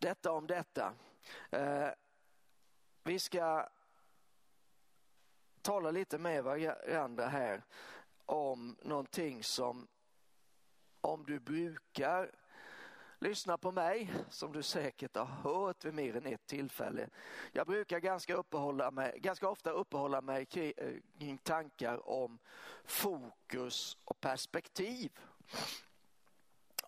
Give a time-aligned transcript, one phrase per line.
[0.00, 0.94] detta om detta.
[1.50, 1.88] Eh,
[3.04, 3.68] vi ska
[5.62, 7.62] tala lite med varandra här
[8.26, 9.88] om någonting som
[11.00, 12.30] om du brukar
[13.18, 17.08] lyssna på mig, som du säkert har hört vid mer än ett tillfälle.
[17.52, 22.38] Jag brukar ganska, uppehålla mig, ganska ofta uppehålla mig eh, kring tankar om
[22.84, 25.12] fokus och perspektiv.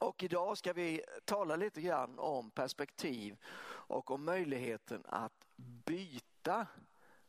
[0.02, 5.46] Och idag ska vi tala lite grann om perspektiv och om möjligheten att
[5.84, 6.66] byta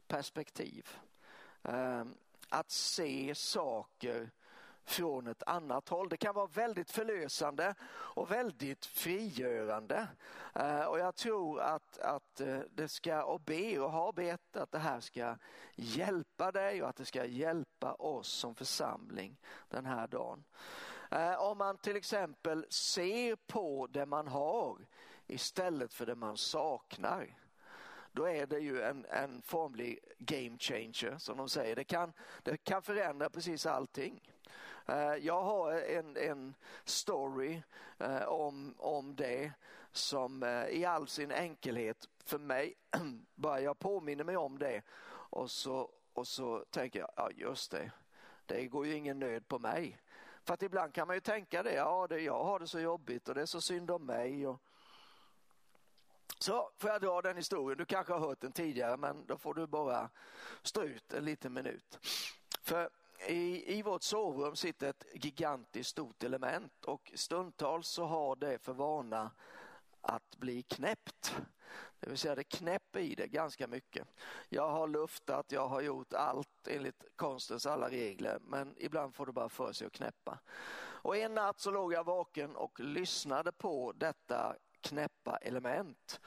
[0.08, 0.90] perspektiv.
[1.64, 2.14] Ehm,
[2.50, 4.32] att se saker
[4.86, 6.10] från ett annat håll.
[6.10, 10.08] Det kan vara väldigt förlösande och väldigt frigörande.
[10.54, 14.72] Ehm, och jag tror att, att eh, det ska, och ber och har bett att
[14.72, 15.38] det här ska
[15.76, 19.38] hjälpa dig och att det ska hjälpa oss som församling
[19.70, 20.44] den här dagen.
[21.14, 24.78] Eh, om man till exempel ser på det man har
[25.28, 27.38] istället för det man saknar
[28.12, 31.76] då är det ju en, en formlig game changer som de säger.
[31.76, 34.32] Det kan, det kan förändra precis allting.
[34.86, 37.62] Eh, jag har en, en story
[37.98, 39.52] eh, om, om det
[39.92, 42.74] som i all sin enkelhet för mig,
[43.36, 47.92] bara jag påminner mig om det och så, och så tänker jag, ja just det,
[48.46, 50.00] det går ju ingen nöd på mig.
[50.46, 53.30] För att ibland kan man ju tänka det, ja det, jag har det så jobbigt
[53.30, 54.48] och det är så synd om mig.
[54.48, 54.62] Och,
[56.40, 57.78] så får jag dra den historien.
[57.78, 60.10] Du kanske har hört den tidigare men då får du bara
[60.64, 62.00] stå ut en liten minut.
[62.62, 62.90] För
[63.28, 68.74] i, i vårt sovrum sitter ett gigantiskt stort element och stundtals så har det för
[68.74, 69.32] vana
[70.02, 71.36] att bli knäppt.
[72.00, 74.08] Det vill säga det knäpper i det ganska mycket.
[74.50, 79.32] Jag har luftat, jag har gjort allt enligt konstens alla regler men ibland får det
[79.32, 80.40] bara för sig att knäppa.
[81.04, 86.22] Och en natt så låg jag vaken och lyssnade på detta knäppa element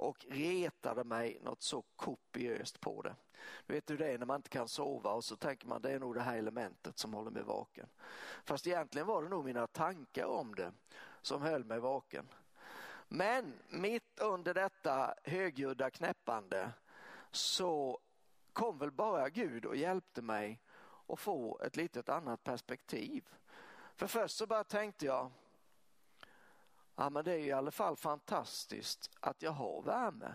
[0.00, 3.16] och retade mig något så kopiöst på det.
[3.66, 5.92] Du vet hur det är när man inte kan sova och så tänker man det
[5.92, 7.88] är nog det här elementet som håller mig vaken.
[8.44, 10.72] Fast egentligen var det nog mina tankar om det
[11.22, 12.28] som höll mig vaken.
[13.12, 16.70] Men mitt under detta högljudda knäppande
[17.30, 18.00] så
[18.52, 20.60] kom väl bara Gud och hjälpte mig
[21.06, 23.28] att få ett litet annat perspektiv.
[23.96, 25.30] För först så bara tänkte jag,
[26.96, 30.34] Ja, men det är i alla fall fantastiskt att jag har värme.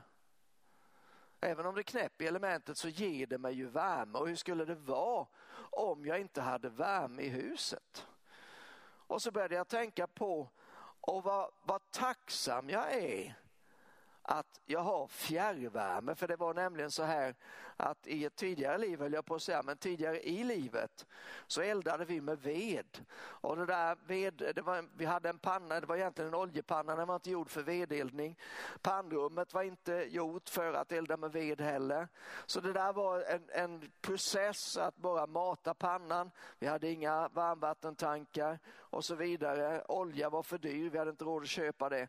[1.42, 4.18] Även om det knäpper i elementet så ger det mig ju värme.
[4.18, 8.08] Och hur skulle det vara om jag inte hade värme i huset?
[9.08, 10.50] Och så började jag tänka på
[11.08, 13.36] och vad, vad tacksam jag är
[14.28, 16.16] att jag har fjärrvärme.
[16.16, 17.36] För det var nämligen så här
[17.78, 21.06] att i ett tidigare liv, höll jag på att säga, men tidigare i livet
[21.48, 23.06] så eldade vi med ved.
[23.18, 26.96] Och det där ved, det var, vi hade en panna, det var egentligen en oljepanna,
[26.96, 28.40] den var inte gjord för vedeldning.
[28.82, 32.08] Pannrummet var inte gjort för att elda med ved heller.
[32.46, 36.32] Så det där var en, en process att bara mata pannan.
[36.60, 39.84] Vi hade inga varmvattentankar och så vidare.
[39.88, 42.08] Olja var för dyr, vi hade inte råd att köpa det.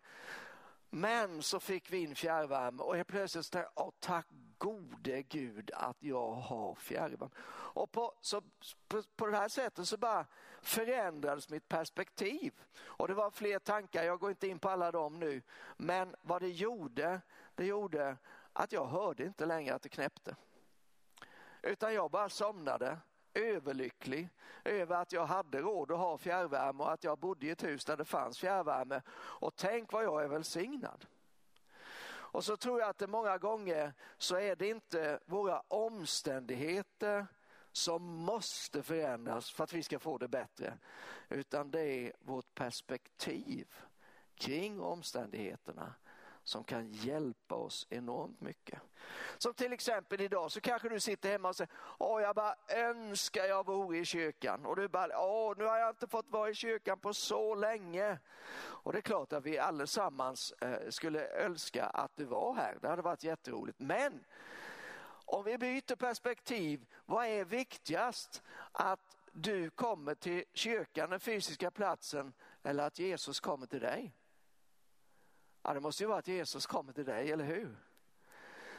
[0.97, 4.27] Men så fick vi in fjärrvärme och helt plötsligt tänkte jag, tack
[4.59, 7.31] gode gud att jag har fjärrvärme.
[7.49, 8.43] Och på, så,
[8.89, 10.27] på, på det här sättet så bara
[10.63, 12.53] förändrades mitt perspektiv.
[12.79, 15.43] Och det var fler tankar, jag går inte in på alla dem nu.
[15.77, 17.21] Men vad det gjorde,
[17.55, 18.17] det gjorde
[18.53, 20.37] att jag hörde inte längre att det knäppte.
[21.63, 22.99] Utan jag bara somnade
[23.37, 24.29] överlycklig
[24.65, 27.85] över att jag hade råd att ha fjärrvärme och att jag bodde i ett hus
[27.85, 29.03] där det fanns fjärrvärme.
[29.17, 31.07] Och tänk vad jag är välsignad.
[32.09, 37.27] Och så tror jag att det många gånger så är det inte våra omständigheter
[37.73, 40.79] som måste förändras för att vi ska få det bättre.
[41.29, 43.75] Utan det är vårt perspektiv
[44.35, 45.95] kring omständigheterna
[46.47, 48.81] som kan hjälpa oss enormt mycket.
[49.39, 53.45] Som till exempel idag så kanske du sitter hemma och säger, åh jag bara önskar
[53.45, 54.67] jag vore i kyrkan.
[54.67, 58.19] Och du bara, åh nu har jag inte fått vara i kyrkan på så länge.
[58.59, 62.79] Och det är klart att vi allesammans eh, skulle önska att du var här.
[62.81, 63.81] Det hade varit jätteroligt.
[63.81, 64.25] Men
[65.25, 68.43] om vi byter perspektiv, vad är viktigast?
[68.73, 72.33] Att du kommer till kyrkan, den fysiska platsen,
[72.63, 74.15] eller att Jesus kommer till dig?
[75.67, 77.77] Ja, det måste ju vara att Jesus kommer till dig, eller hur?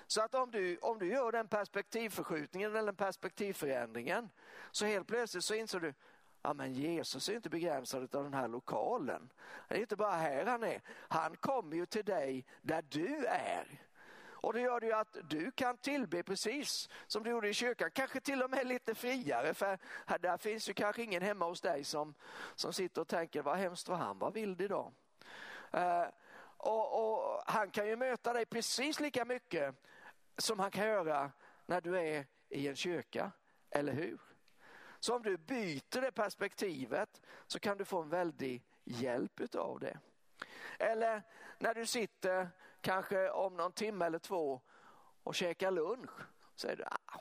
[0.08, 4.30] Så att om du, om du gör den perspektivförskjutningen eller den perspektivförändringen
[4.72, 5.94] så helt plötsligt så inser du
[6.42, 9.30] Ja, men Jesus är inte begränsad av den här lokalen.
[9.68, 10.82] Det är inte bara här han är.
[10.90, 13.82] Han kommer ju till dig där du är.
[14.26, 17.92] Och det gör det ju att du kan tillbe precis som du gjorde i kyrkan,
[17.92, 21.62] kanske till och med lite friare för här, där finns ju kanske ingen hemma hos
[21.62, 22.14] dig som,
[22.56, 24.92] som sitter och tänker vad hemskt vad han var vild idag.
[25.74, 26.08] Uh, eh,
[26.58, 29.76] och, och, han kan ju möta dig precis lika mycket
[30.38, 31.32] som han kan göra
[31.66, 33.32] när du är i en kyrka,
[33.70, 34.20] eller hur?
[35.00, 40.00] Så om du byter det perspektivet så kan du få en väldig hjälp av det.
[40.80, 41.24] Eller
[41.60, 42.50] när du sitter
[42.82, 44.62] kanske om någon timme eller två
[45.24, 46.12] och käkar lunch.
[46.56, 47.20] Säger du, ah,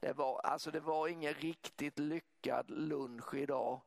[0.00, 3.80] det, var, alltså det var ingen riktigt lyckad lunch idag.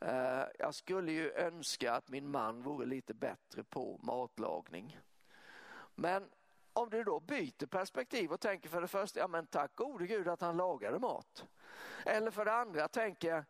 [0.00, 5.00] Eh, jag skulle ju önska att min man vore lite bättre på matlagning.
[5.94, 6.28] Men
[6.72, 10.28] om du då byter perspektiv och tänker för det första, ja men tack gode gud
[10.28, 11.44] att han lagade mat.
[12.04, 13.44] Eller för det andra tänker,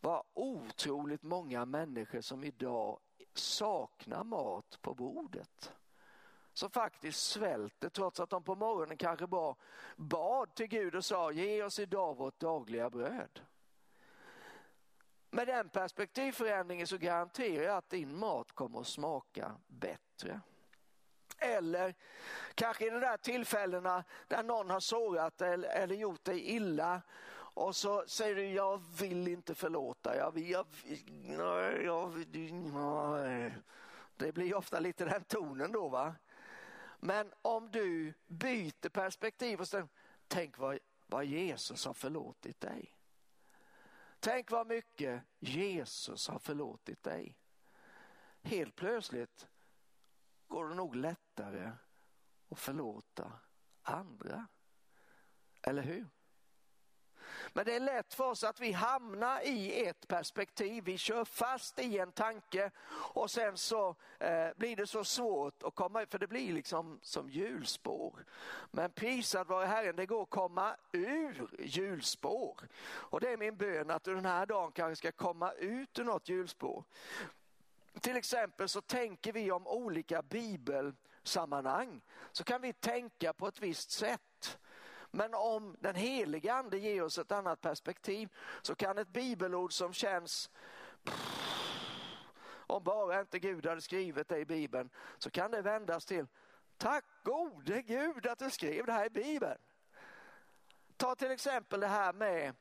[0.00, 2.98] vad otroligt många människor som idag
[3.34, 5.72] saknar mat på bordet.
[6.52, 9.54] Som faktiskt svälter trots att de på morgonen kanske bara
[9.96, 13.40] bad till Gud och sa ge oss idag vårt dagliga bröd.
[15.30, 20.40] Med den perspektivförändringen så garanterar jag att din mat kommer att smaka bättre.
[21.38, 21.94] Eller
[22.54, 27.02] kanske i de där tillfällena där någon har sårat eller, eller gjort dig illa
[27.54, 30.16] och så säger du, jag vill inte förlåta.
[30.16, 30.66] Jag, jag,
[31.08, 32.26] nej, jag,
[32.74, 33.54] nej.
[34.16, 35.88] Det blir ofta lite den tonen då.
[35.88, 36.14] va.
[37.00, 39.88] Men om du byter perspektiv och säger,
[40.28, 42.99] tänk vad, vad Jesus har förlåtit dig.
[44.20, 47.36] Tänk vad mycket Jesus har förlåtit dig.
[48.42, 49.48] Helt plötsligt
[50.46, 51.72] går det nog lättare
[52.50, 53.32] att förlåta
[53.82, 54.46] andra.
[55.62, 56.08] Eller hur?
[57.52, 60.84] Men det är lätt för oss att vi hamnar i ett perspektiv.
[60.84, 62.70] Vi kör fast i en tanke
[63.14, 66.98] och sen så eh, blir det så svårt att komma ut, för det blir liksom
[67.02, 68.24] som hjulspår.
[68.70, 72.60] Men prisad vare Herren, det går att komma ur hjulspår.
[72.82, 76.04] Och det är min bön att du den här dagen kanske ska komma ut ur
[76.04, 76.84] något hjulspår.
[78.00, 82.00] Till exempel så tänker vi om olika bibelsammanhang
[82.32, 84.58] så kan vi tänka på ett visst sätt.
[85.10, 88.28] Men om den heliga ande ger oss ett annat perspektiv
[88.62, 90.50] så kan ett bibelord som känns
[92.70, 96.26] om bara inte Gud hade skrivit det i Bibeln så kan det vändas till
[96.76, 99.58] Tack gode Gud att du skrev det här i Bibeln.
[100.96, 102.54] Ta till exempel det här med,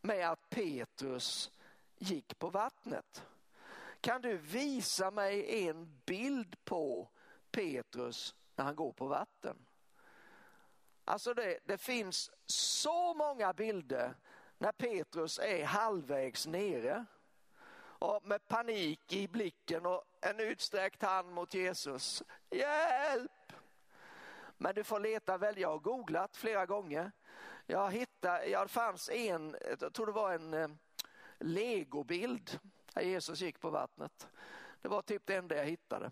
[0.00, 1.50] med att Petrus
[1.96, 3.26] gick på vattnet.
[4.00, 7.08] Kan du visa mig en bild på
[7.50, 9.66] Petrus när han går på vatten?
[11.10, 14.14] Alltså det, det finns så många bilder
[14.58, 17.04] när Petrus är halvvägs nere
[17.98, 22.22] och med panik i blicken och en utsträckt hand mot Jesus.
[22.50, 23.52] Hjälp!
[24.56, 27.12] Men du får leta väl, jag har googlat flera gånger.
[27.66, 30.68] Jag hittade, jag fanns en, jag tror det var en eh,
[31.38, 32.58] legobild
[32.94, 34.28] där Jesus gick på vattnet.
[34.82, 36.10] Det var typ det enda jag hittade.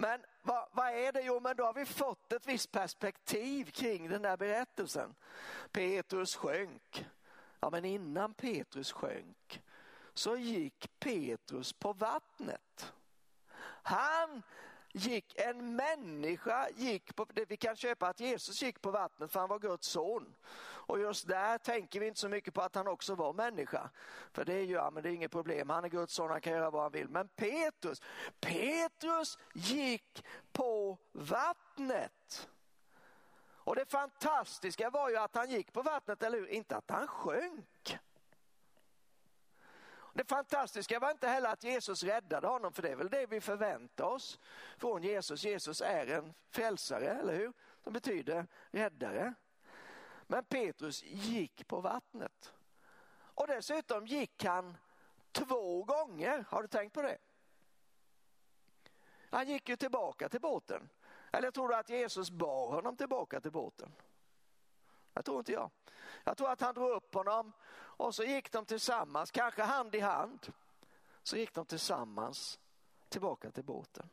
[0.00, 1.22] Men vad, vad, är det?
[1.22, 5.14] Jo, men då har vi fått ett visst perspektiv kring den där berättelsen.
[5.72, 7.06] Petrus sjönk.
[7.60, 9.62] Ja, men innan Petrus sjönk
[10.14, 12.92] så gick Petrus på vattnet.
[13.82, 14.42] Han
[14.98, 19.48] gick, en människa gick på, vi kan köpa att Jesus gick på vattnet för han
[19.48, 20.34] var Guds son.
[20.60, 23.90] Och just där tänker vi inte så mycket på att han också var människa.
[24.32, 26.40] För det är ju, ja, men det är inget problem, han är Guds son, han
[26.40, 27.08] kan göra vad han vill.
[27.08, 28.02] Men Petrus,
[28.40, 32.48] Petrus gick på vattnet.
[33.68, 36.48] Och det fantastiska var ju att han gick på vattnet, eller hur?
[36.48, 37.98] Inte att han sjönk.
[40.18, 43.40] Det fantastiska var inte heller att Jesus räddade honom, för det är väl det vi
[43.40, 44.38] förväntar oss
[44.76, 45.44] från Jesus.
[45.44, 47.52] Jesus är en frälsare, eller hur?
[47.84, 49.34] Som betyder räddare.
[50.26, 52.52] Men Petrus gick på vattnet.
[53.10, 54.76] Och dessutom gick han
[55.32, 56.44] två gånger.
[56.48, 57.18] Har du tänkt på det?
[59.30, 60.88] Han gick ju tillbaka till båten.
[61.32, 63.92] Eller tror du att Jesus bar honom tillbaka till båten?
[65.18, 65.70] Jag tror inte jag.
[66.24, 70.00] Jag tror att han drog upp honom och så gick de tillsammans, kanske hand i
[70.00, 70.52] hand.
[71.22, 72.58] Så gick de tillsammans
[73.08, 74.08] tillbaka till båten.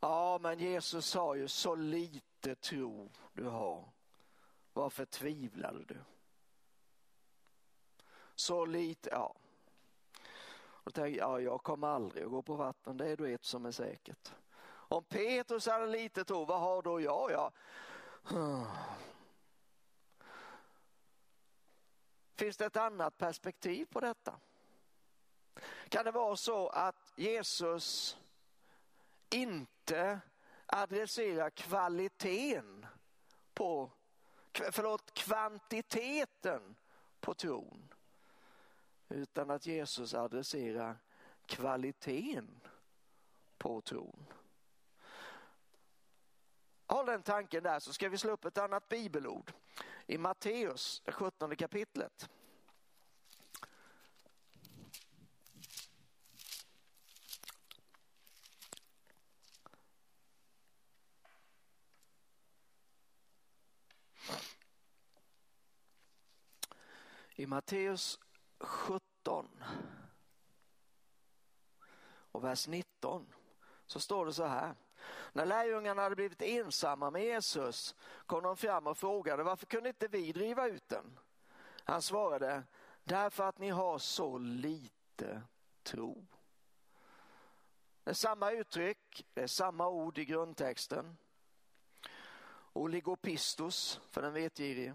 [0.00, 3.88] Ja, men Jesus sa ju så lite tro du har.
[4.72, 5.98] Varför tvivlade du?
[8.34, 9.34] Så lite, ja.
[10.56, 13.66] Och tänkte, ja, jag kommer aldrig att gå på vatten, det är du ett som
[13.66, 14.32] är säkert.
[14.92, 17.30] Om Petrus hade lite tro, vad har då jag?
[17.30, 17.52] Ja.
[22.34, 24.40] Finns det ett annat perspektiv på detta?
[25.88, 28.16] Kan det vara så att Jesus
[29.30, 30.20] inte
[30.66, 32.86] adresserar kvaliteten
[33.54, 33.90] på,
[34.52, 36.76] förlåt, kvantiteten
[37.20, 37.94] på tron.
[39.08, 40.98] Utan att Jesus adresserar
[41.46, 42.60] kvaliteten
[43.58, 44.26] på tron.
[46.86, 49.52] Håll den tanken där så ska vi slå upp ett annat bibelord
[50.06, 52.28] i Matteus, 17 kapitlet.
[67.34, 68.18] I Matteus
[68.58, 69.64] 17
[72.32, 73.32] och vers 19
[73.86, 74.74] så står det så här.
[75.32, 77.94] När lärjungarna hade blivit ensamma med Jesus
[78.26, 81.18] kom de fram och frågade varför kunde inte vi driva ut den?
[81.84, 82.62] Han svarade
[83.04, 85.42] därför att ni har så lite
[85.82, 86.26] tro.
[88.04, 91.16] Det är samma uttryck, det är samma ord i grundtexten.
[92.72, 94.94] Oligopistos för den vetgirige.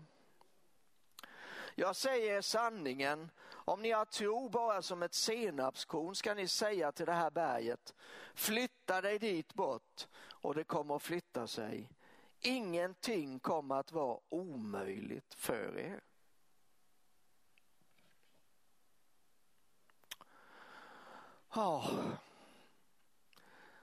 [1.75, 3.31] Jag säger sanningen,
[3.67, 7.95] om ni har tro bara som ett senapskorn ska ni säga till det här berget,
[8.35, 11.89] flytta dig dit bort och det kommer att flytta sig.
[12.39, 16.03] Ingenting kommer att vara omöjligt för er.
[21.55, 22.11] Oh.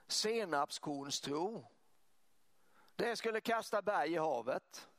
[0.07, 1.65] Senapskornstro.
[2.95, 4.89] Det skulle kasta berg i havet.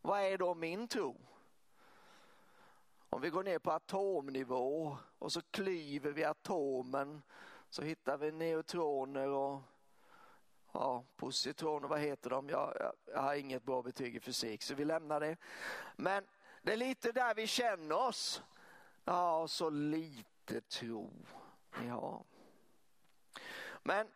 [0.00, 1.28] Vad är då min tro?
[3.10, 7.22] Om vi går ner på atomnivå och så klyver vi atomen
[7.70, 9.62] så hittar vi neutroner och
[10.72, 12.48] ja, positroner, vad heter de?
[12.48, 15.36] Jag, jag, jag har inget bra betyg i fysik så vi lämnar det.
[15.96, 16.26] Men
[16.62, 18.42] det är lite där vi känner oss.
[19.04, 21.10] Ja, så lite tro
[21.80, 22.24] ni har.
[23.82, 24.08] Men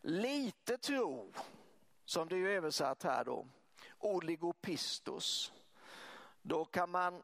[0.00, 1.32] lite tro,
[2.04, 3.46] som det är översatt här då,
[3.98, 5.52] oligopistos.
[6.42, 7.22] Då kan man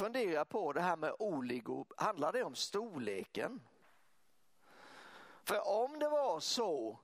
[0.00, 3.60] fundera på det här med oligo, handlar det om storleken?
[5.44, 6.98] För om det var så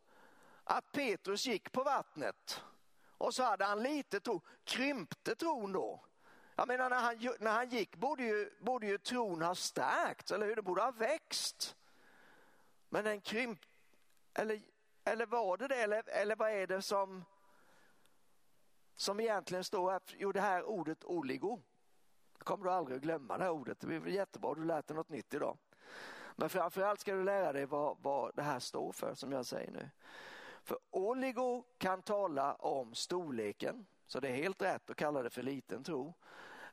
[0.65, 2.61] att Petrus gick på vattnet
[3.19, 6.05] och så hade han lite tro, krympte tron då?
[6.55, 10.47] Jag menar när han, när han gick borde ju, borde ju tron ha stärkts, eller
[10.47, 10.57] hur?
[10.57, 11.77] Den borde ha växt.
[12.89, 13.69] Men den krympte...
[14.35, 14.63] eller,
[15.05, 17.25] eller var det det, eller, eller vad är det som,
[18.95, 20.01] som egentligen står här?
[20.17, 21.63] Jo, det här ordet oligo
[22.47, 23.81] kommer du aldrig att glömma det här ordet.
[23.81, 25.59] Det blir jättebra, du lärt dig något nytt idag.
[26.37, 29.71] Men framförallt ska du lära dig vad, vad det här står för som jag säger
[29.71, 29.91] nu.
[30.63, 35.43] För oligo kan tala om storleken, så det är helt rätt att kalla det för
[35.43, 36.15] liten tro.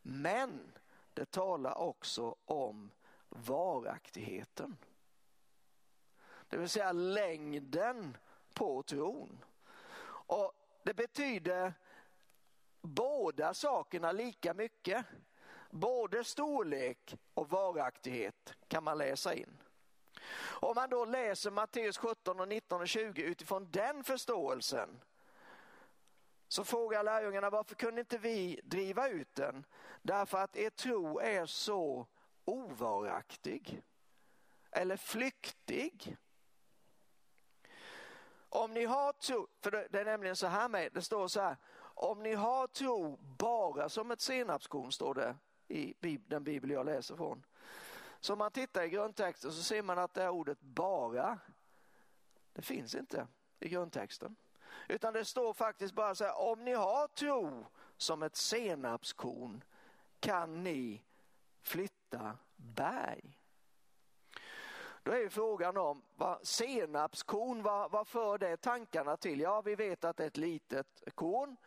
[0.02, 0.72] Men
[1.14, 2.92] det talar också om
[3.30, 4.78] varaktigheten.
[6.48, 8.18] Det vill säga längden
[8.54, 9.46] på tron.
[10.06, 10.54] Och
[10.84, 11.74] Det betyder
[12.82, 15.06] båda sakerna lika mycket.
[15.74, 19.58] Både storlek och varaktighet kan man läsa in.
[20.40, 25.02] Om man då läser Matteus 17, och 19 och 20 utifrån den förståelsen
[26.48, 29.66] så frågar lärjungarna varför kunde inte vi driva ut den?
[30.02, 32.08] Därför att er tro är så
[32.46, 33.82] ovaraktig
[34.72, 36.18] eller flyktig.
[38.50, 41.58] Om ni har tro, för det är nämligen så här med, det står så här,
[41.80, 45.36] om ni har tro bara som ett senapskorn står det
[45.74, 47.46] i den bibel jag läser från.
[48.20, 51.40] Så om man tittar i grundtexten så ser man att det här ordet bara,
[52.54, 53.28] det finns inte
[53.60, 54.36] i grundtexten.
[54.88, 57.66] Utan det står faktiskt bara så här, om ni har tro
[57.98, 59.64] som ett senapskorn
[60.20, 61.04] kan ni
[61.62, 63.40] flytta berg.
[65.04, 69.40] Då är frågan om vad senapskorn, vad, vad för det tankarna till?
[69.40, 71.58] Ja, vi vet att det är ett litet korn,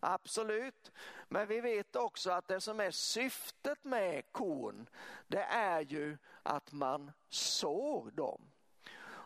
[0.00, 0.92] absolut.
[1.28, 4.88] Men vi vet också att det som är syftet med korn,
[5.26, 8.50] det är ju att man sår dem.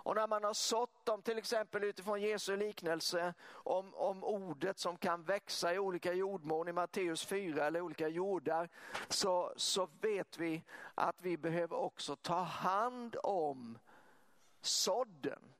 [0.03, 4.97] Och när man har sått dem, till exempel utifrån Jesu liknelse om, om ordet som
[4.97, 8.69] kan växa i olika jordmån i Matteus 4 eller olika jordar,
[9.09, 10.65] så, så vet vi
[10.95, 13.79] att vi behöver också ta hand om
[14.61, 15.55] sådden.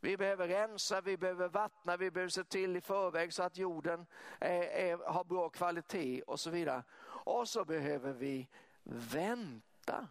[0.00, 4.06] Vi behöver rensa, vi behöver vattna, vi behöver se till i förväg så att jorden
[4.38, 6.82] är, är, har bra kvalitet och så vidare.
[7.24, 8.48] Och så behöver vi
[8.82, 10.08] vänta.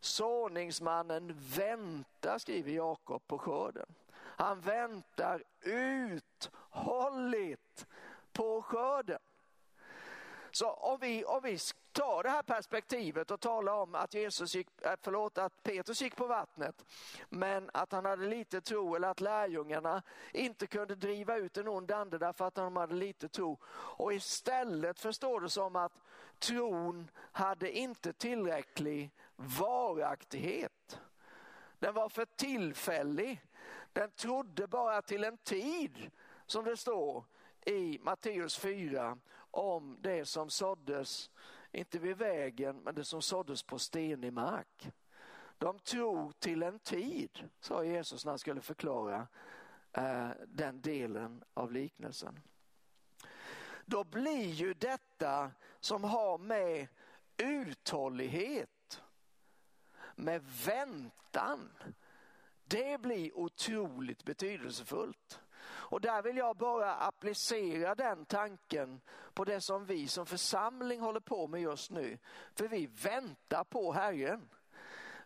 [0.00, 3.94] Såningsmannen väntar, skriver Jakob på skörden.
[4.16, 7.46] Han väntar uthålligt
[8.32, 9.18] på skörden.
[10.52, 11.58] Så om vi, om vi
[11.92, 16.16] tar det här perspektivet och talar om att, Jesus gick, eh, förlåt, att Petrus gick
[16.16, 16.84] på vattnet
[17.28, 20.02] men att han hade lite tro eller att lärjungarna
[20.32, 23.58] inte kunde driva ut en ond ande därför att de hade lite tro.
[23.72, 25.92] Och istället förstår det som att
[26.38, 31.00] tron hade inte tillräcklig varaktighet.
[31.78, 33.42] Den var för tillfällig.
[33.92, 36.10] Den trodde bara till en tid,
[36.46, 37.24] som det står
[37.66, 39.18] i Matteus 4,
[39.50, 41.30] om det som såddes,
[41.72, 44.90] inte vid vägen, men det som såddes på stenig mark.
[45.58, 49.26] De tror till en tid, sa Jesus när han skulle förklara
[49.92, 52.40] eh, den delen av liknelsen.
[53.84, 56.88] Då blir ju detta som har med
[57.36, 58.70] uthållighet,
[60.16, 61.72] med väntan,
[62.64, 65.40] det blir otroligt betydelsefullt.
[65.62, 69.00] Och där vill jag bara applicera den tanken
[69.34, 72.18] på det som vi som församling håller på med just nu.
[72.54, 74.48] För vi väntar på Herren.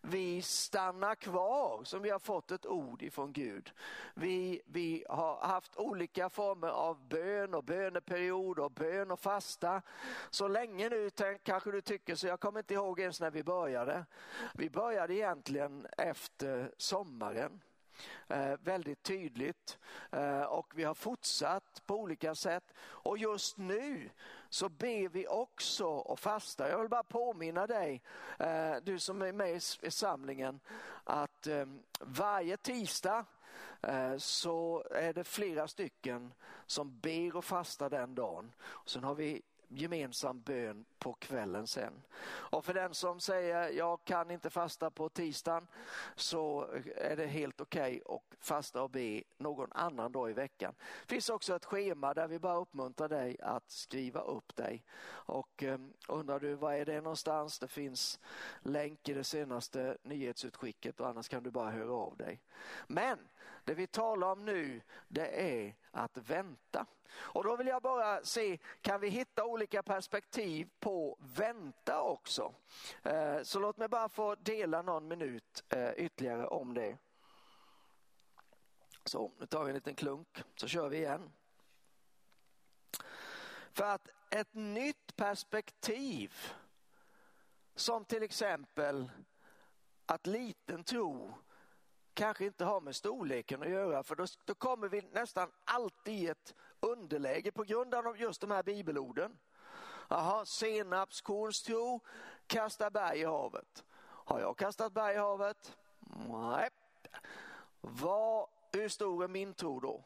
[0.07, 3.73] Vi stannar kvar som vi har fått ett ord ifrån Gud.
[4.15, 9.83] Vi, vi har haft olika former av bön och böneperiod och bön och fasta.
[10.31, 11.11] Så länge nu
[11.43, 14.07] kanske du tycker så, jag kommer inte ihåg ens när vi började.
[14.55, 17.61] Vi började egentligen efter sommaren.
[18.29, 19.79] Eh, väldigt tydligt
[20.11, 22.65] eh, och vi har fortsatt på olika sätt.
[22.79, 24.11] Och just nu
[24.49, 26.69] så ber vi också och fastar.
[26.69, 28.03] Jag vill bara påminna dig,
[28.39, 30.61] eh, du som är med i samlingen,
[31.05, 33.25] att ehm, varje tisdag
[33.83, 36.35] eh, så är det flera stycken
[36.67, 38.53] som ber och fastar den dagen.
[38.87, 39.43] Sen har vi
[39.77, 42.03] gemensam bön på kvällen sen.
[42.27, 45.67] Och för den som säger jag kan inte fasta på tisdagen
[46.17, 50.75] så är det helt okej okay att fasta och be någon annan dag i veckan.
[50.79, 54.85] Det finns också ett schema där vi bara uppmuntrar dig att skriva upp dig.
[55.07, 57.59] Och um, undrar du var är det någonstans?
[57.59, 58.21] Det finns
[58.63, 62.41] länk i det senaste nyhetsutskicket och annars kan du bara höra av dig.
[62.87, 63.19] Men
[63.65, 66.87] det vi talar om nu det är att vänta.
[67.17, 72.55] Och då vill jag bara se, kan vi hitta olika perspektiv på vänta också?
[73.03, 76.99] Eh, så låt mig bara få dela någon minut eh, ytterligare om det.
[79.05, 81.33] Så, nu tar vi en liten klunk så kör vi igen.
[83.73, 86.35] För att ett nytt perspektiv
[87.75, 89.11] som till exempel
[90.07, 91.35] att liten tro
[92.15, 96.27] kanske inte har med storleken att göra för då, då kommer vi nästan alltid i
[96.27, 99.39] ett underläge på grund av just de här bibelorden.
[100.09, 102.01] Jaha, senapskorns tro
[102.47, 103.85] kastar berg i havet.
[104.01, 105.77] Har jag kastat berg i havet?
[106.29, 106.71] Nej.
[107.81, 110.05] Vad, hur stor är min tro då?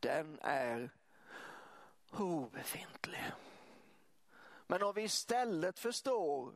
[0.00, 0.90] Den är
[2.12, 3.32] obefintlig.
[4.66, 6.54] Men om vi istället förstår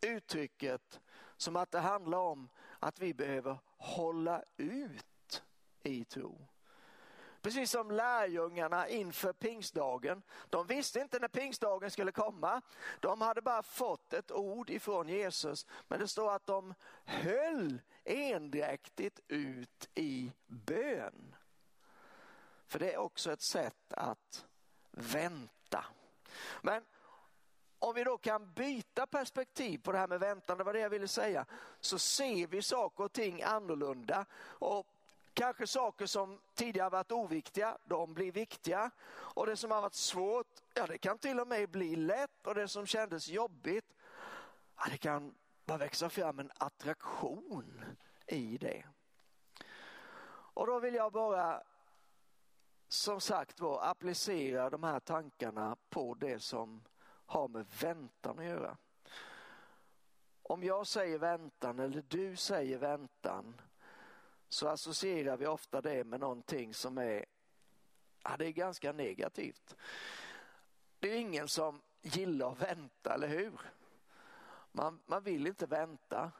[0.00, 1.00] uttrycket
[1.36, 2.48] som att det handlar om
[2.82, 5.42] att vi behöver hålla ut
[5.82, 6.48] i tro.
[7.42, 10.22] Precis som lärjungarna inför pingstdagen.
[10.50, 12.62] De visste inte när pingstdagen skulle komma.
[13.00, 15.66] De hade bara fått ett ord ifrån Jesus.
[15.88, 21.34] Men det står att de höll endräktigt ut i bön.
[22.66, 24.46] För det är också ett sätt att
[24.90, 25.84] vänta.
[26.62, 26.84] Men
[27.82, 30.90] om vi då kan byta perspektiv på det här med väntan, det var det jag
[30.90, 31.46] ville säga,
[31.80, 34.26] så ser vi saker och ting annorlunda.
[34.44, 34.86] Och
[35.34, 38.90] kanske saker som tidigare varit oviktiga, de blir viktiga.
[39.10, 42.46] Och det som har varit svårt, ja det kan till och med bli lätt.
[42.46, 43.94] Och det som kändes jobbigt,
[44.76, 45.34] ja, det kan
[45.66, 47.84] bara växa fram en attraktion
[48.26, 48.84] i det.
[50.54, 51.62] Och då vill jag bara
[52.88, 56.82] som sagt var applicera de här tankarna på det som
[57.32, 58.76] har med väntan att göra.
[60.42, 63.60] Om jag säger väntan eller du säger väntan
[64.48, 67.24] så associerar vi ofta det med någonting som är,
[68.22, 69.76] ja, det är ganska negativt.
[70.98, 73.60] Det är ingen som gillar att vänta, eller hur?
[74.72, 76.32] Man, man vill inte vänta.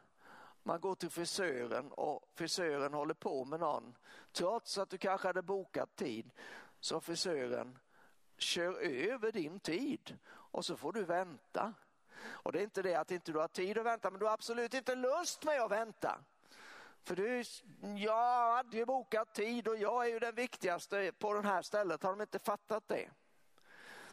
[0.63, 3.97] Man går till frisören och frisören håller på med någon.
[4.31, 6.31] Trots att du kanske hade bokat tid
[6.79, 7.79] så frisören
[8.37, 10.17] kör över din tid
[10.53, 11.73] och så får du vänta.
[12.25, 14.33] Och det är inte det att inte du har tid att vänta, men du har
[14.33, 16.19] absolut inte lust med att vänta.
[17.03, 17.43] För du,
[17.97, 22.03] jag hade ju bokat tid och jag är ju den viktigaste på det här stället.
[22.03, 23.09] Har de inte fattat det?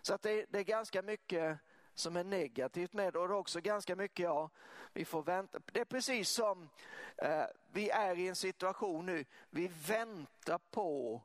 [0.02, 1.58] Så att det, det är ganska mycket
[1.94, 4.50] som är negativt med det och det är också ganska mycket, ja,
[4.92, 5.60] vi får vänta.
[5.72, 6.68] Det är precis som
[7.16, 11.22] eh, vi är i en situation nu, vi väntar på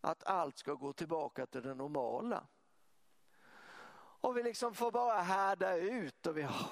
[0.00, 2.46] att allt ska gå tillbaka till det normala.
[4.22, 6.68] Och vi liksom får bara härda ut och vi, oh,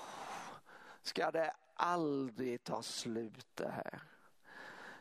[1.02, 4.02] ska det aldrig ta slut det här?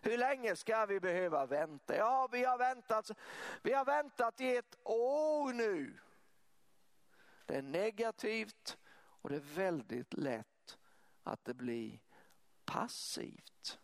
[0.01, 1.95] Hur länge ska vi behöva vänta?
[1.95, 3.11] Ja, vi har väntat,
[3.61, 5.99] vi har väntat i ett år nu.
[7.45, 8.77] Det är negativt
[9.21, 10.77] och det är väldigt lätt
[11.23, 11.99] att det blir
[12.65, 13.79] passivt.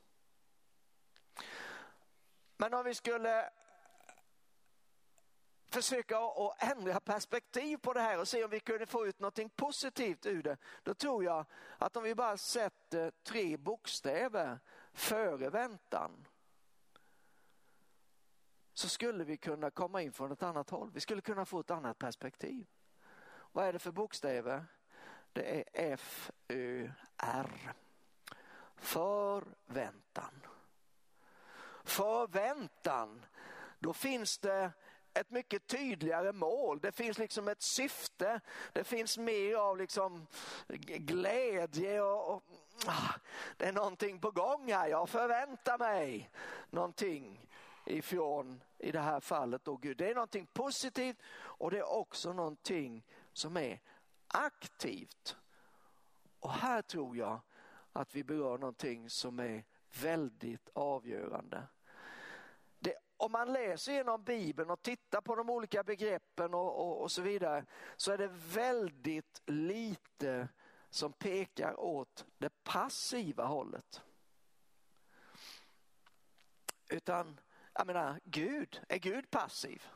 [2.57, 3.49] Men om vi skulle
[5.75, 9.55] försöka att ändra perspektiv på det här och se om vi kunde få ut något
[9.55, 10.57] positivt ur det.
[10.83, 11.45] Då tror jag
[11.77, 14.59] att om vi bara sätter tre bokstäver
[14.93, 16.27] före väntan
[18.73, 20.91] så skulle vi kunna komma in från ett annat håll.
[20.93, 22.67] Vi skulle kunna få ett annat perspektiv.
[23.51, 24.65] Vad är det för bokstäver?
[25.33, 27.73] Det är F-Ö-R.
[28.75, 30.45] Förväntan.
[31.83, 33.25] Förväntan,
[33.79, 34.71] då finns det
[35.15, 36.79] ett mycket tydligare mål.
[36.79, 38.41] Det finns liksom ett syfte.
[38.73, 40.27] Det finns mer av liksom
[40.87, 42.43] glädje och, och
[42.85, 43.13] ah,
[43.57, 44.87] det är någonting på gång här.
[44.87, 46.29] Jag förväntar mig
[46.69, 47.49] någonting
[47.85, 49.97] ifrån, i det här fallet då Gud.
[49.97, 53.81] Det är någonting positivt och det är också någonting som är
[54.27, 55.37] aktivt.
[56.39, 57.39] Och här tror jag
[57.93, 59.63] att vi berör någonting som är
[60.01, 61.67] väldigt avgörande.
[63.17, 67.21] Om man läser genom Bibeln och tittar på de olika begreppen och, och, och så
[67.21, 70.47] vidare så är det väldigt lite
[70.89, 74.01] som pekar åt det passiva hållet.
[76.89, 77.39] Utan,
[77.73, 79.87] jag menar, Gud, är Gud passiv?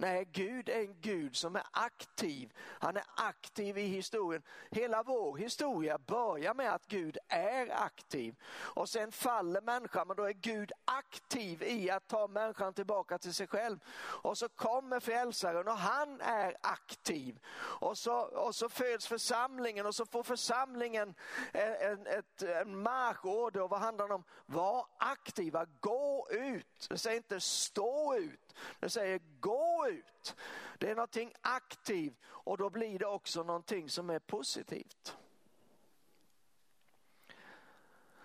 [0.00, 2.52] Nej, Gud är en Gud som är aktiv.
[2.58, 4.42] Han är aktiv i historien.
[4.70, 8.34] Hela vår historia börjar med att Gud är aktiv.
[8.52, 13.34] Och sen faller människan, men då är Gud aktiv i att ta människan tillbaka till
[13.34, 13.78] sig själv.
[14.22, 17.38] Och så kommer frälsaren och han är aktiv.
[17.56, 21.14] Och så, och så föds församlingen och så får församlingen
[21.52, 23.62] en, en, ett, en marschorder.
[23.62, 24.24] Och vad handlar det om?
[24.46, 26.86] Var aktiva, gå ut.
[26.88, 28.49] Det säger inte stå ut,
[28.80, 30.36] den säger gå ut.
[30.78, 35.16] Det är någonting aktivt och då blir det också någonting som är positivt.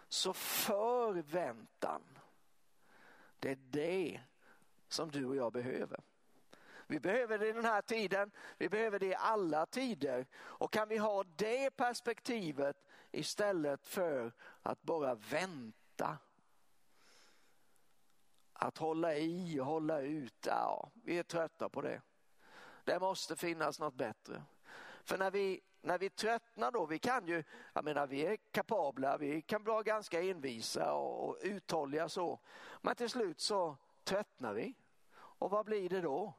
[0.07, 2.01] Så förväntan,
[3.39, 4.21] det är det
[4.87, 5.99] som du och jag behöver.
[6.87, 10.25] Vi behöver det i den här tiden, vi behöver det i alla tider.
[10.35, 12.77] Och kan vi ha det perspektivet
[13.11, 16.17] istället för att bara vänta
[18.59, 22.01] att hålla i och hålla ut, ja, vi är trötta på det.
[22.83, 24.43] Det måste finnas något bättre.
[25.03, 29.17] För när vi, när vi tröttnar då, vi kan ju, jag menar vi är kapabla,
[29.17, 32.39] vi kan vara ganska envisa och, och uthålliga så.
[32.81, 34.73] Men till slut så tröttnar vi.
[35.15, 36.33] Och vad blir det då?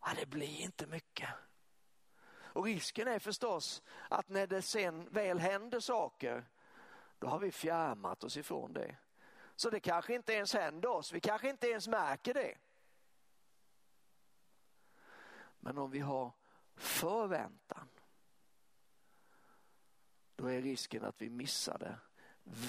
[0.00, 1.28] Ja, det blir inte mycket.
[2.52, 6.44] Och risken är förstås att när det sen väl händer saker,
[7.18, 8.96] då har vi fjärmat oss ifrån det.
[9.60, 12.58] Så det kanske inte ens händer oss, vi kanske inte ens märker det.
[15.58, 16.32] Men om vi har
[16.76, 17.88] förväntan,
[20.36, 21.98] då är risken att vi missar det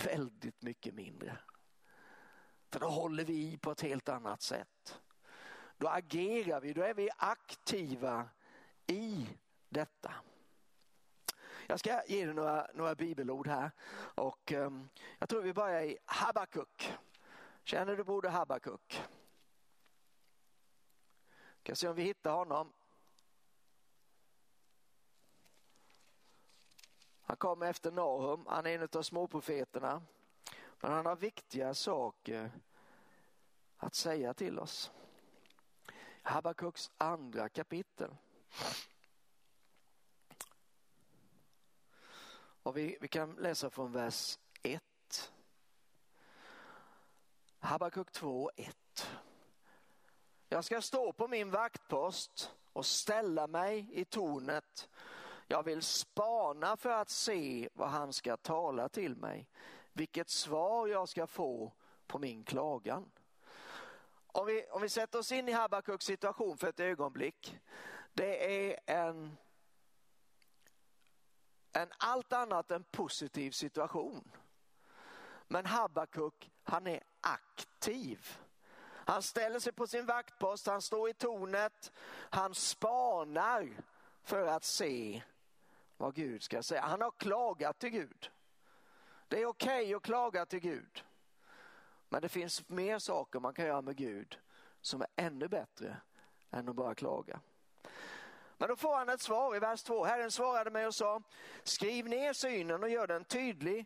[0.04, 1.38] väldigt mycket mindre.
[2.69, 5.01] För då håller vi i på ett helt annat sätt.
[5.77, 8.30] Då agerar vi, då är vi aktiva
[8.88, 9.27] i
[9.69, 10.13] detta.
[11.71, 13.71] Jag ska ge dig några, några bibelord här
[14.15, 16.93] och um, jag tror vi börjar i Habakuk.
[17.63, 19.03] Känner du Broder Habakuk?
[21.29, 22.73] Vi Ska se om vi hittar honom.
[27.21, 30.01] Han kommer efter Nahum, han är en av småprofeterna.
[30.79, 32.51] Men han har viktiga saker
[33.77, 34.91] att säga till oss.
[36.21, 38.15] Habakuks andra kapitel.
[42.63, 44.82] Och vi, vi kan läsa från vers 1.
[47.60, 49.10] Habakuk 2, 1.
[50.50, 54.89] Jag ska stå på min vaktpost och ställa mig i tornet.
[55.47, 59.47] Jag vill spana för att se vad han ska tala till mig,
[59.93, 61.74] vilket svar jag ska få
[62.08, 63.12] på min klagan.
[64.28, 67.60] Om vi, om vi sätter oss in i Habakuks situation för ett ögonblick.
[68.13, 69.38] Det är en
[71.73, 74.31] en allt annat än positiv situation.
[75.47, 78.38] Men Habakuk, han är aktiv.
[79.05, 81.91] Han ställer sig på sin vaktpost, han står i tornet,
[82.29, 83.69] han spanar
[84.23, 85.21] för att se
[85.97, 86.81] vad Gud ska säga.
[86.81, 88.31] Han har klagat till Gud.
[89.27, 91.03] Det är okej okay att klaga till Gud.
[92.10, 94.39] Men det finns mer saker man kan göra med Gud
[94.81, 95.97] som är ännu bättre
[96.51, 97.39] än att bara klaga.
[98.62, 100.04] Men då får han ett svar i vers 2.
[100.06, 101.21] Herren svarade mig och sa,
[101.63, 103.86] skriv ner synen och gör den tydlig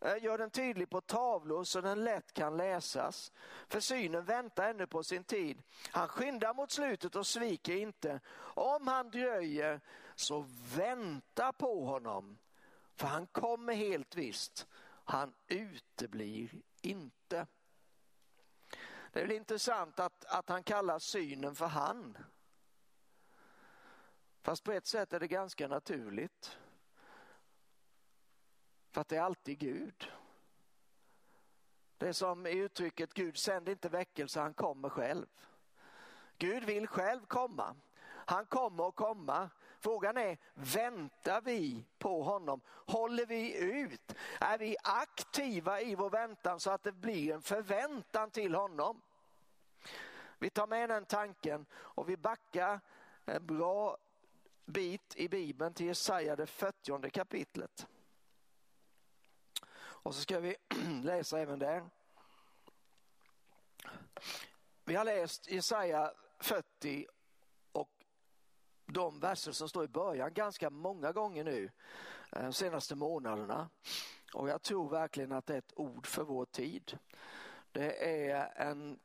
[0.00, 3.32] eh, Gör den tydlig på tavlor så den lätt kan läsas.
[3.68, 5.62] För synen väntar ännu på sin tid.
[5.90, 8.20] Han skyndar mot slutet och sviker inte.
[8.54, 9.80] Om han dröjer
[10.14, 10.44] så
[10.76, 12.38] vänta på honom.
[12.96, 14.66] För han kommer helt visst.
[15.04, 17.46] Han uteblir inte.
[19.12, 22.16] Det är väl intressant att, att han kallar synen för han.
[24.42, 26.58] Fast på ett sätt är det ganska naturligt.
[28.90, 30.12] För att det är alltid Gud.
[31.98, 35.26] Det är som i uttrycket Gud sänder inte väckelse, han kommer själv.
[36.38, 37.76] Gud vill själv komma.
[38.06, 39.50] Han kommer att komma.
[39.80, 42.60] Frågan är, väntar vi på honom?
[42.66, 44.14] Håller vi ut?
[44.40, 49.02] Är vi aktiva i vår väntan så att det blir en förväntan till honom?
[50.38, 52.80] Vi tar med den tanken och vi backar
[53.24, 53.96] en bra
[54.70, 57.86] bit i Bibeln till Jesaja det 40 kapitlet.
[60.02, 60.56] Och så ska vi
[61.02, 61.84] läsa även där.
[64.84, 67.06] Vi har läst Jesaja 40
[67.72, 68.04] och
[68.86, 71.70] de verser som står i början ganska många gånger nu
[72.32, 73.68] eh, de senaste månaderna.
[74.34, 76.98] Och jag tror verkligen att det är ett ord för vår tid.
[77.72, 78.98] Det är en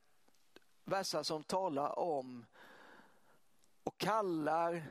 [0.84, 2.46] verser som talar om
[3.84, 4.84] och kallar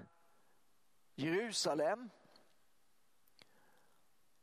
[1.14, 2.10] Jerusalem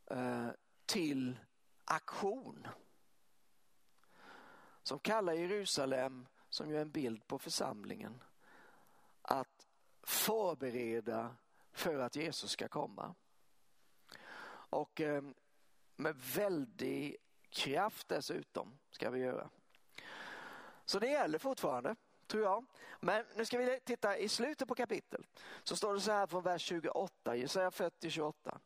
[0.06, 0.48] eh,
[0.86, 1.38] till
[1.84, 2.68] aktion.
[4.82, 8.22] Som kallar Jerusalem, som ju är en bild på församlingen,
[9.22, 9.66] att
[10.02, 11.36] förbereda
[11.72, 13.14] för att Jesus ska komma.
[14.48, 15.22] Och eh,
[15.96, 17.16] med väldig
[17.50, 19.50] kraft dessutom ska vi göra.
[20.84, 21.96] Så det gäller fortfarande,
[22.32, 22.64] tror jag.
[23.00, 25.20] Men nu ska vi titta i slutet på kapitlet.
[25.64, 28.58] Så står det så här från vers 28, Jesaja 40, 28.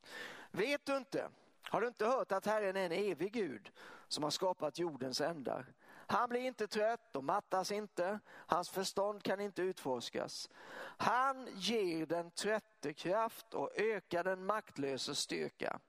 [0.50, 1.29] Vet du inte,
[1.62, 3.70] har du inte hört att Herren är en evig Gud
[4.09, 5.66] som har skapat jordens ändar?
[6.09, 10.50] Han blir inte trött och mattas inte, hans förstånd kan inte utforskas.
[10.96, 15.81] Han ger den trötte kraft och ökar den maktlöse styrka.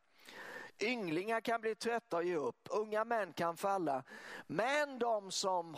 [0.79, 4.03] Ynglingar kan bli trötta och ge upp, unga män kan falla,
[4.47, 5.73] men de som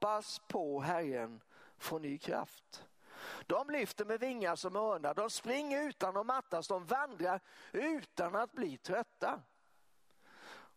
[0.00, 1.40] hoppas på Herren
[1.78, 2.84] får ny kraft.
[3.46, 7.40] De lyfter med vingar som örnar, de springer utan att mattas, de vandrar
[7.72, 9.42] utan att bli trötta.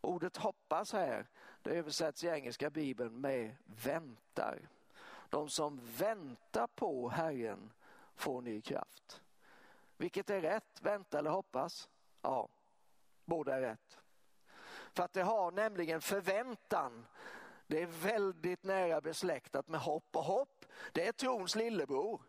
[0.02, 1.28] Ordet hoppas här,
[1.62, 4.70] det översätts i engelska bibeln med väntar.
[5.30, 7.72] De som väntar på Herren
[8.16, 9.22] får ny kraft.
[9.98, 11.90] Vilket är rätt, vänta eller hoppas?
[12.22, 12.50] Ja,
[13.26, 13.98] båda är rätt.
[14.94, 17.06] För att det har nämligen förväntan.
[17.68, 22.22] Det är väldigt nära besläktat med hopp och hopp, det är trons lillebror.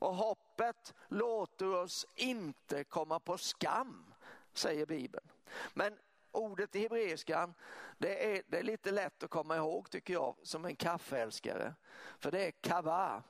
[0.00, 4.14] Och hoppet låter oss inte komma på skam,
[4.52, 5.28] säger Bibeln.
[5.74, 5.98] Men
[6.32, 7.54] ordet i hebreiskan,
[7.98, 11.74] det är, det är lite lätt att komma ihåg tycker jag som en kaffeälskare.
[12.18, 13.22] För det är kava.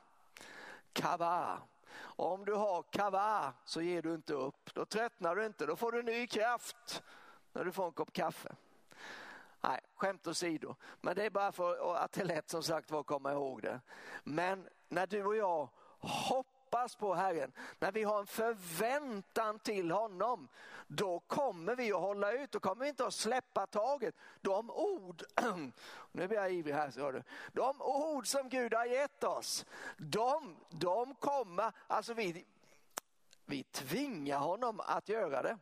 [0.92, 1.62] Kava.
[1.92, 4.74] Och om du har kava så ger du inte upp.
[4.74, 7.02] Då tröttnar du inte, då får du ny kraft
[7.52, 8.54] när du får en kopp kaffe.
[9.60, 10.76] Nej, skämt åsido.
[11.00, 13.62] Men det är bara för att det är lätt som sagt var att komma ihåg
[13.62, 13.80] det.
[14.24, 15.68] Men när du och jag
[15.98, 20.48] hoppas hoppas på Herren, när vi har en förväntan till honom,
[20.86, 24.14] då kommer vi att hålla ut, då kommer vi inte att släppa taget.
[24.40, 25.22] De ord,
[26.12, 27.22] nu blir jag ivrig här, så du.
[27.52, 32.44] de ord som Gud har gett oss, de, de kommer, alltså vi,
[33.46, 35.58] vi tvingar honom att göra det.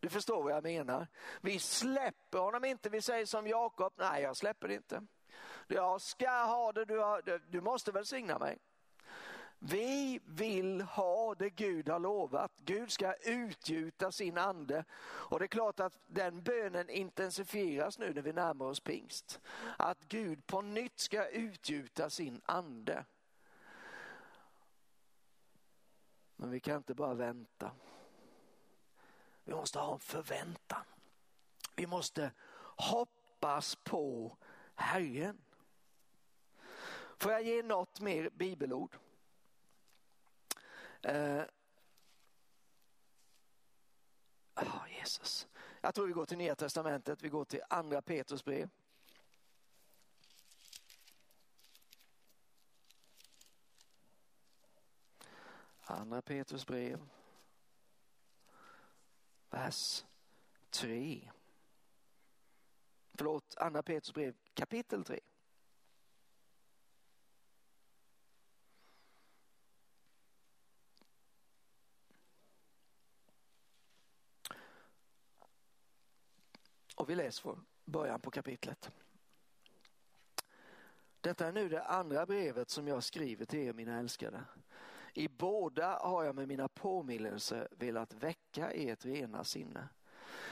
[0.00, 1.06] Du förstår vad jag menar.
[1.40, 5.06] Vi släpper honom inte, vi säger som Jakob, nej jag släpper det inte.
[5.66, 8.58] Jag ska ha det, du, har, du måste välsigna mig.
[9.62, 12.52] Vi vill ha det Gud har lovat.
[12.56, 14.84] Gud ska utgjuta sin ande.
[15.02, 19.40] Och det är klart att den bönen intensifieras nu när vi närmar oss pingst.
[19.78, 23.04] Att Gud på nytt ska utgjuta sin ande.
[26.36, 27.70] Men vi kan inte bara vänta.
[29.50, 30.84] Vi måste ha en förväntan.
[31.76, 32.32] Vi måste
[32.76, 34.36] hoppas på
[34.74, 35.38] Herren.
[37.18, 38.96] Får jag ge något mer bibelord?
[41.02, 41.42] Eh.
[44.56, 45.48] oh, Jesus.
[45.80, 48.68] Jag tror vi går till Nya Testamentet, vi går till Andra Petrus brev.
[55.80, 57.08] Andra Petrus brev.
[59.50, 60.04] Vers
[60.70, 61.30] 3.
[63.14, 65.20] Förlåt, Andra Petrus brev kapitel 3.
[76.96, 78.90] Och vi läser från början på kapitlet.
[81.20, 84.44] Detta är nu det andra brevet som jag skriver till er mina älskade.
[85.14, 89.88] I båda har jag med mina påminnelser velat väcka ert rena sinne.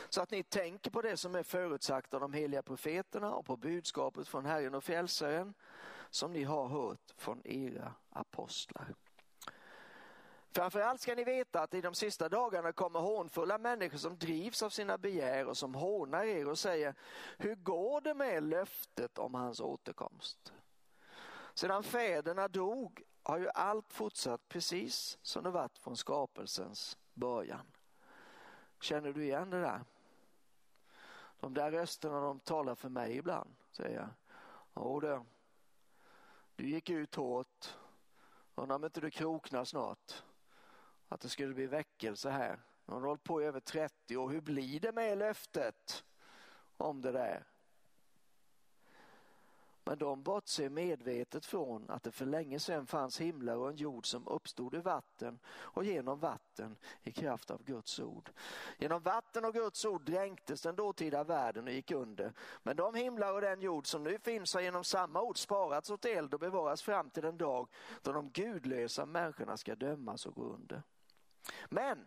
[0.08, 3.56] så att ni tänker på det som är förutsagt av de heliga profeterna och på
[3.56, 5.54] budskapet från Herren och Frälsaren
[6.10, 8.94] som ni har hört från era apostlar.
[10.50, 14.70] Framförallt ska ni veta att i de sista dagarna kommer hånfulla människor som drivs av
[14.70, 16.94] sina begär och som hånar er och säger
[17.38, 20.52] Hur går det med löftet om hans återkomst?
[21.54, 27.66] Sedan fäderna dog har ju allt fortsatt precis som det varit från skapelsens början.
[28.80, 29.84] Känner du igen det där?
[31.40, 34.08] De där rösterna de talar för mig ibland, säger jag.
[34.76, 35.20] Jo du,
[36.56, 37.76] du gick ut hårt.
[38.54, 40.22] Undrar om inte du kroknar snart.
[41.08, 42.60] Att det skulle bli väckelse här.
[42.86, 44.28] De har hållit på i över 30 år.
[44.28, 46.04] Hur blir det med löftet
[46.76, 47.46] om det där?
[49.88, 54.06] Men de bortser medvetet från att det för länge sedan fanns himlar och en jord
[54.06, 58.30] som uppstod ur vatten och genom vatten i kraft av Guds ord.
[58.78, 62.32] Genom vatten och Guds ord dränktes den dåtida världen och gick under.
[62.62, 66.04] Men de himlar och den jord som nu finns har genom samma ord sparats åt
[66.04, 67.68] eld och bevaras fram till den dag
[68.02, 70.82] då de gudlösa människorna ska dömas och gå under.
[71.68, 72.06] Men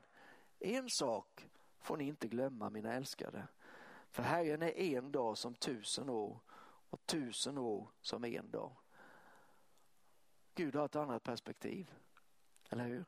[0.59, 1.47] en sak
[1.79, 3.47] får ni inte glömma mina älskade.
[4.11, 6.39] För Herren är en dag som tusen år
[6.91, 8.77] och tusen år som en dag.
[10.55, 11.93] Gud har ett annat perspektiv,
[12.69, 13.05] eller hur?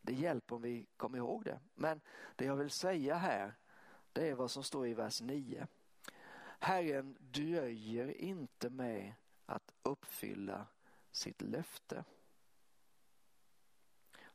[0.00, 1.60] Det hjälper om vi kommer ihåg det.
[1.74, 2.00] Men
[2.36, 3.54] det jag vill säga här,
[4.12, 5.66] det är vad som står i vers 9.
[6.58, 9.14] Herren dröjer inte med
[9.46, 10.66] att uppfylla
[11.10, 12.04] sitt löfte.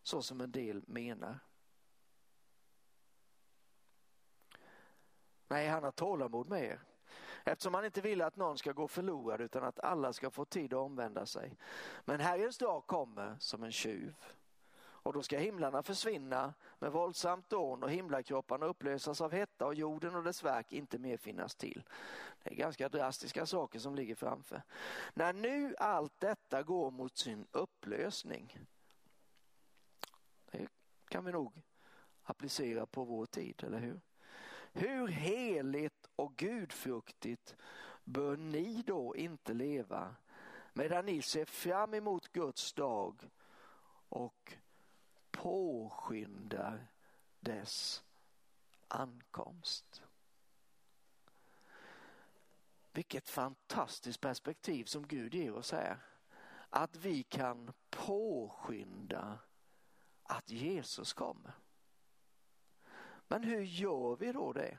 [0.03, 1.39] Så som en del menar.
[5.47, 6.88] Nej, han har tålamod med er.
[7.43, 10.73] Eftersom han inte vill att någon ska gå förlorad utan att alla ska få tid
[10.73, 11.57] att omvända sig.
[12.05, 14.15] Men Herrens dag kommer som en tjuv.
[15.01, 20.15] Och då ska himlarna försvinna med våldsamt dån och himlakropparna upplösas av hetta och jorden
[20.15, 21.83] och dess verk inte mer finnas till.
[22.43, 24.61] Det är ganska drastiska saker som ligger framför.
[25.13, 28.59] När nu allt detta går mot sin upplösning.
[30.51, 30.67] Det
[31.09, 31.53] kan vi nog
[32.23, 34.01] applicera på vår tid, eller hur?
[34.73, 37.55] Hur heligt och gudfruktigt
[38.03, 40.15] bör ni då inte leva
[40.73, 43.29] medan ni ser fram emot Guds dag
[44.09, 44.53] och
[45.31, 46.87] påskyndar
[47.39, 48.03] dess
[48.87, 50.03] ankomst.
[52.91, 55.97] Vilket fantastiskt perspektiv som Gud ger oss här.
[56.69, 59.39] Att vi kan påskynda
[60.23, 61.53] att Jesus kommer.
[63.27, 64.77] Men hur gör vi då det?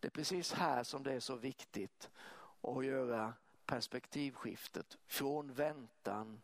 [0.00, 2.10] Det är precis här som det är så viktigt
[2.60, 3.34] att göra
[3.66, 6.40] perspektivskiftet från väntan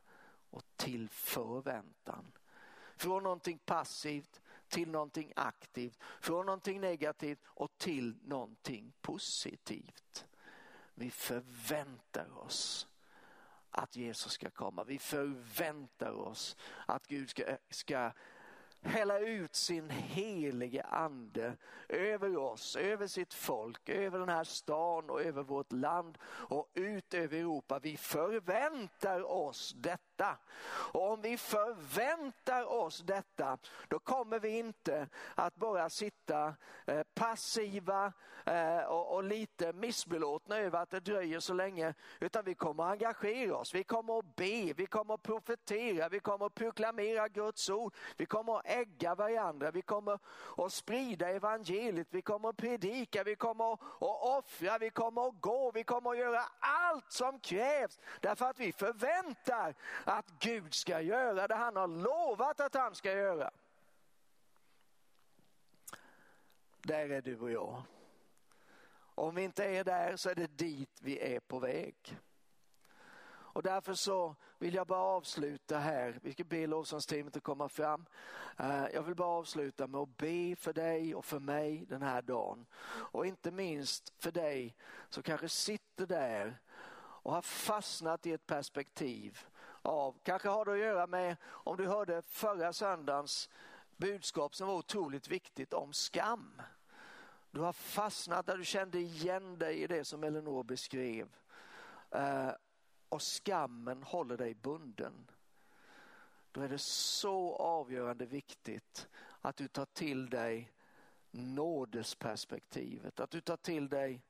[0.50, 2.32] och till förväntan.
[2.96, 10.26] Från någonting passivt till någonting aktivt, från någonting negativt och till någonting positivt.
[10.94, 12.88] Vi förväntar oss
[13.70, 14.84] att Jesus ska komma.
[14.84, 18.10] Vi förväntar oss att Gud ska, ska
[18.82, 21.56] hälla ut sin helige ande
[21.88, 27.14] över oss, över sitt folk, över den här stan och över vårt land och ut
[27.14, 27.78] över Europa.
[27.78, 30.05] Vi förväntar oss detta.
[30.68, 36.54] Och om vi förväntar oss detta, då kommer vi inte att bara sitta
[36.86, 38.12] eh, passiva
[38.46, 43.56] eh, och lite missbelåtna över att det dröjer så länge, utan vi kommer att engagera
[43.56, 43.74] oss.
[43.74, 48.26] Vi kommer att be, vi kommer att profetera, vi kommer att proklamera Guds ord, vi
[48.26, 50.18] kommer att ägga varandra, vi kommer
[50.56, 55.70] att sprida evangeliet, vi kommer att predika, vi kommer att offra, vi kommer att gå,
[55.74, 59.74] vi kommer att göra allt som krävs därför att vi förväntar
[60.08, 63.50] att Gud ska göra det han har lovat att han ska göra.
[66.78, 67.82] Där är du och jag.
[68.98, 72.18] Om vi inte är där så är det dit vi är på väg.
[73.28, 76.18] Och därför så vill jag bara avsluta här.
[76.22, 78.06] Vi ska be lovsångsteamet att komma fram.
[78.58, 82.22] Eh, jag vill bara avsluta med att be för dig och för mig den här
[82.22, 82.66] dagen.
[82.86, 84.76] Och inte minst för dig
[85.08, 86.60] som kanske sitter där
[86.98, 89.46] och har fastnat i ett perspektiv
[89.86, 93.48] av, kanske har det att göra med om du hörde förra söndagens
[93.96, 96.62] budskap som var otroligt viktigt om skam.
[97.50, 101.28] Du har fastnat där du kände igen dig i det som Elinor beskrev.
[102.10, 102.50] Eh,
[103.08, 105.30] och skammen håller dig bunden.
[106.52, 109.08] Då är det så avgörande viktigt
[109.40, 110.72] att du tar till dig
[111.30, 114.22] nådesperspektivet, att du tar till dig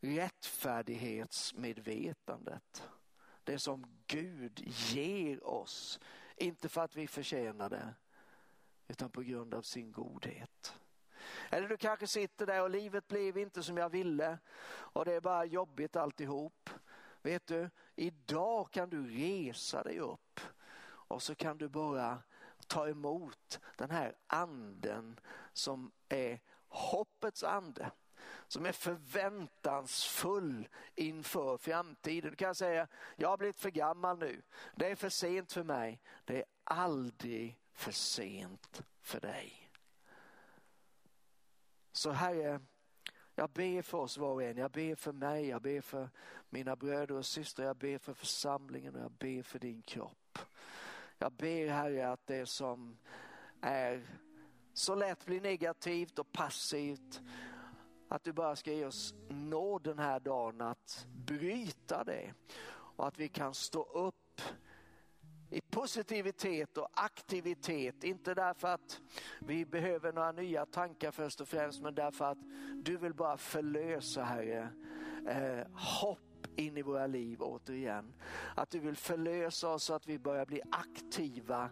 [0.00, 2.88] rättfärdighetsmedvetandet.
[3.44, 6.00] Det som Gud ger oss,
[6.36, 7.94] inte för att vi förtjänar det,
[8.88, 10.74] utan på grund av sin godhet.
[11.50, 15.20] Eller du kanske sitter där och livet blev inte som jag ville och det är
[15.20, 16.70] bara jobbigt alltihop.
[17.22, 20.40] Vet du, idag kan du resa dig upp
[20.84, 22.22] och så kan du bara
[22.66, 25.20] ta emot den här anden
[25.52, 27.90] som är hoppets ande
[28.52, 32.30] som är förväntansfull inför framtiden.
[32.30, 34.42] Du kan säga, jag har blivit för gammal nu.
[34.76, 36.02] Det är för sent för mig.
[36.24, 39.70] Det är aldrig för sent för dig.
[41.92, 42.60] Så Herre,
[43.34, 44.56] jag ber för oss var och en.
[44.56, 46.10] Jag ber för mig, jag ber för
[46.50, 50.38] mina bröder och systrar, jag ber för församlingen och jag ber för din kropp.
[51.18, 52.98] Jag ber Herre att det som
[53.60, 54.06] är
[54.72, 57.22] så lätt blir negativt och passivt
[58.14, 62.34] att du bara ska ge oss nåd den här dagen att bryta det
[62.70, 64.40] och att vi kan stå upp
[65.50, 68.04] i positivitet och aktivitet.
[68.04, 69.00] Inte därför att
[69.40, 72.38] vi behöver några nya tankar först och främst men därför att
[72.84, 74.68] du vill bara förlösa Herre
[75.28, 78.12] eh, hopp in i våra liv återigen.
[78.56, 81.70] Att du vill förlösa oss så att vi börjar bli aktiva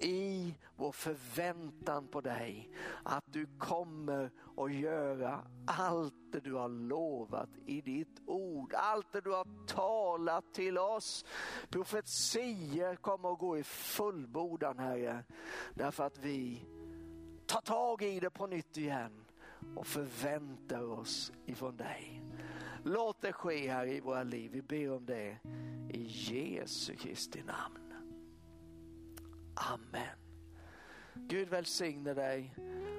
[0.00, 2.70] i vår förväntan på dig.
[3.02, 8.74] Att du kommer att göra allt det du har lovat i ditt ord.
[8.74, 11.24] Allt det du har talat till oss.
[11.70, 15.24] Profetier kommer att gå i fullbordan Herre.
[15.74, 16.66] Därför att vi
[17.46, 19.24] tar tag i det på nytt igen
[19.76, 22.17] och förväntar oss ifrån dig.
[22.84, 24.50] Låt det ske här i våra liv.
[24.52, 25.38] Vi ber om det
[25.90, 27.92] i Jesu Kristi namn.
[29.54, 30.16] Amen.
[31.14, 32.54] Gud välsigne dig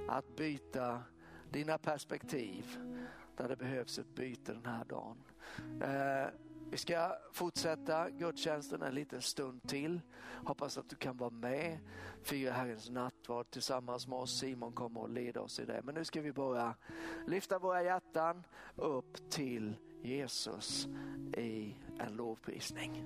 [0.07, 1.03] att byta
[1.51, 2.77] dina perspektiv
[3.37, 5.17] där det behövs ett byte den här dagen.
[5.81, 6.29] Eh,
[6.71, 10.01] vi ska fortsätta gudstjänsten en liten stund till.
[10.45, 11.79] Hoppas att du kan vara med,
[12.23, 14.39] fira Herrens nattvard tillsammans med oss.
[14.39, 15.81] Simon kommer att leda oss i det.
[15.83, 16.75] Men nu ska vi bara
[17.27, 18.43] lyfta våra hjärtan
[18.75, 20.87] upp till Jesus
[21.37, 23.03] i en lovprisning.